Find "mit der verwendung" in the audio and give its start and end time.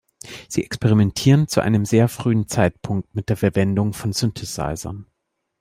3.13-3.93